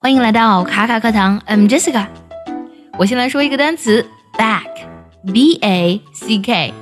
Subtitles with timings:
[0.00, 2.06] 欢迎来到卡卡课堂，I'm Jessica。
[2.96, 4.06] 我先来说一个单词
[4.38, 6.72] ，back，b a c k，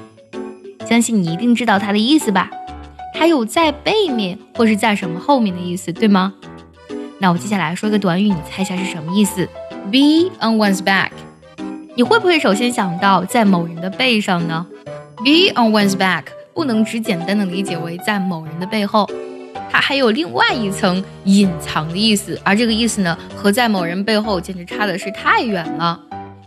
[0.86, 2.50] 相信你一定知道它的意思吧？
[3.14, 6.34] 它有在背面或是在什么后面的意思，对吗？
[7.18, 9.48] 那我接下来说一个短语，你猜一下是什么意思
[9.90, 11.08] ？Be on one's back。
[11.94, 14.66] 你会不会首先想到在某人的背上呢
[15.16, 19.08] ？Be on one's back 不能只简单的理解为在某人的背后。
[19.76, 26.00] 它还有另外一层隐藏的意思，而这个意思呢，和在某人背后简直差的是太远了。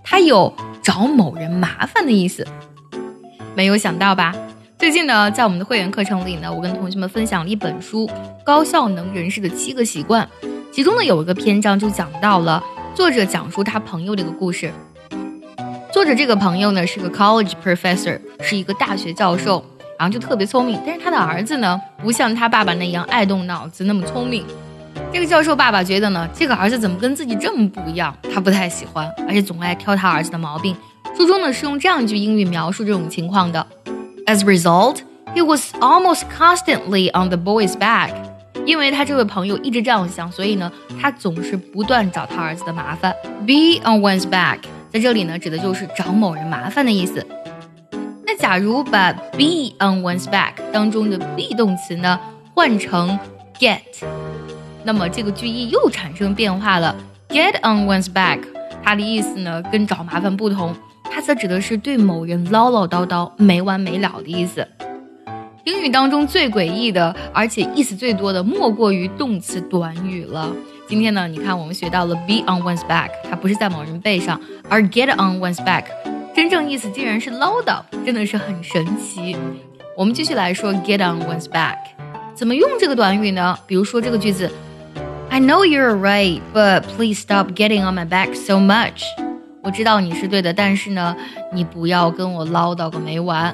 [0.03, 2.44] 它有找某人麻烦的意思，
[3.53, 4.34] 没有想到吧？
[4.80, 8.08] 最近呢，在我们的会员课程里呢，我跟同学们分享了一本书
[8.44, 10.27] 《高效能人士的七个习惯》，
[10.72, 12.64] 其中呢有一个篇章就讲到了
[12.95, 14.72] 作者讲述他朋友的一个故事。
[15.94, 19.64] 作者这个朋友呢是个 college professor，是一个大学教授。
[19.99, 24.45] 然后就特别聪明，但是他的儿子呢，不像他爸爸那样爱动脑子，那么聪明。
[25.12, 28.16] 这个教授爸爸觉得呢，这个儿子怎么跟自己这么不一样？
[28.34, 30.73] 他不太喜欢，而且总爱挑他儿子的毛病。
[31.17, 33.67] 书中呢是用这样一句英语描述这种情况的
[34.25, 35.00] ：As a result,
[35.36, 38.11] he was almost constantly on the boy's back。
[38.66, 43.14] 因为他这位朋友一直这样想，所以呢，他总是不断找他儿子的麻烦。
[43.45, 44.59] Be on one's back，
[44.94, 47.25] 在这里呢，指的就是找某人麻烦的意思。
[48.40, 52.18] 假如把 be on one's back 当中的 be 动词呢
[52.56, 53.20] 换成
[53.59, 53.80] get，
[54.86, 56.95] 那么这个句意又产生变化了。
[57.28, 58.40] get on one's back，
[58.82, 60.73] 它的意思呢跟找麻烦不同，
[61.04, 64.66] 它则指的是对某人唠唠叨叨、没完没了的意思。
[65.66, 70.52] 英语当中最诡异的，而且意思最多的，莫过于动词短语了。
[70.88, 75.84] 今天呢，你看我们学到了 be on one's back，它不是在某人背上，而 get on one's back。
[76.40, 79.36] 真正意思竟然是唠叨，真的是很神奇。
[79.98, 81.76] 我们继续来说 get on one's back，
[82.34, 83.59] 怎么用这个短语呢？
[83.68, 84.50] 比如说这个句子
[85.30, 89.04] ，I know you're right, but please stop getting on my back so much。
[89.62, 91.14] 我知道你是对的，但是呢，
[91.52, 93.54] 你不要跟我唠叨个没完。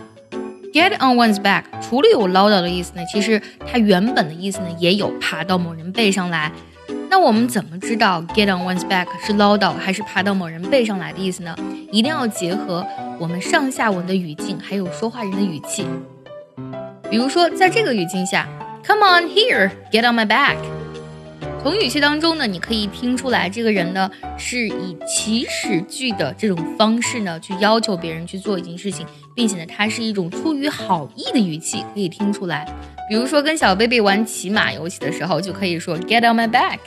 [0.71, 6.51] get on one's back 除了有唠叨的意思呢，其实它原本的意思呢，也有爬到某人背上来。
[7.09, 11.55] 那我们怎么知道 get on one's back 是唠叨还是爬到某人背上来的意思呢？
[11.91, 12.85] 一定要结合
[13.19, 15.85] 我们上下文的语境，还有说话人的语气。
[17.09, 18.47] 比如说，在这个语境下
[18.83, 20.57] ，Come on here, get on my back。
[21.61, 32.67] 从语气当中呢，你可以听出来，这个人呢是以祈使句的这种方式呢去要求别人去做一件事情，并且呢，它是一种出于好意的语气，可以听出来。
[33.07, 36.79] 比如说，跟小 baby 玩骑马游戏的时候，就可以说 Get on my back。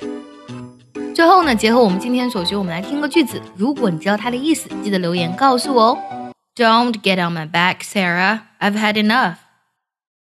[1.14, 3.40] 最后呢，结合我们今天所学，我们来听个句子。
[3.56, 5.98] 如果你知道它的意思，记得留言告诉我哦。
[6.56, 8.40] Don't get on my back, Sarah.
[8.58, 9.36] I've had enough.